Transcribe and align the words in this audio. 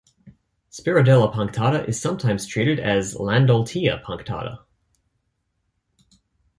"Spirodela 0.71 1.31
punctata" 1.31 1.87
is 1.87 2.01
sometimes 2.01 2.47
treated 2.47 2.79
as 2.79 3.13
"Landoltia 3.13 4.01
punctata". 4.03 4.61